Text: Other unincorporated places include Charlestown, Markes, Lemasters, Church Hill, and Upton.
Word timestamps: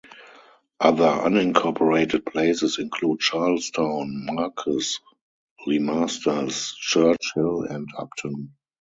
Other 0.79 1.05
unincorporated 1.05 2.25
places 2.25 2.79
include 2.79 3.19
Charlestown, 3.19 4.25
Markes, 4.25 4.99
Lemasters, 5.67 6.73
Church 6.75 7.33
Hill, 7.35 7.61
and 7.69 7.87
Upton. 7.95 8.55